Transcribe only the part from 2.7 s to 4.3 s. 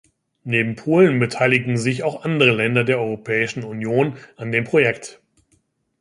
der Europäischen Union